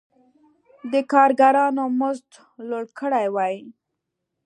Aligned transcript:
د 0.91 0.93
کارګرانو 1.11 1.83
مزد 1.99 2.29
لوړ 2.69 2.85
کړی 2.99 3.25
وای. 3.35 3.55